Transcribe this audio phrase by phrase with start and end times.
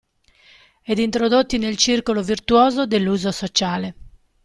[0.83, 3.95] Ed introdotti nel circolo virtuoso dell'uso sociale.